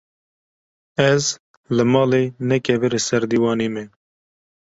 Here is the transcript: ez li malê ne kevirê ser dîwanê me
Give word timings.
ez 1.11 1.23
li 1.75 1.83
malê 1.93 2.23
ne 2.47 2.57
kevirê 2.65 2.99
ser 3.07 3.23
dîwanê 3.31 3.67
me 3.73 3.83